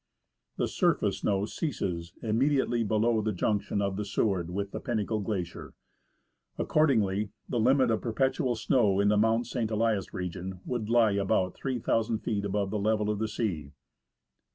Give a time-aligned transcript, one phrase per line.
[0.57, 5.75] The surface snow ceases immediately below the junction of the Seward with the Pinnacle Glacier.
[6.57, 9.69] Accordingly, the limit of perpetual snow in the Mount St.
[9.69, 13.73] Elias region would lie about 3,000 feet above the level of the sea.